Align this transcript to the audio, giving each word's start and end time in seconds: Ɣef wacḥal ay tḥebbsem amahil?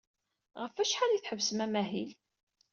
Ɣef 0.61 0.73
wacḥal 0.77 1.11
ay 1.13 1.21
tḥebbsem 1.21 1.59
amahil? 1.65 2.11